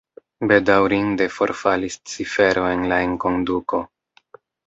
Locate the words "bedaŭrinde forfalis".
0.51-1.99